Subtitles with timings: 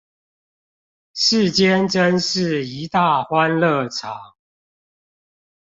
[1.13, 4.33] 世間真是一大歡樂場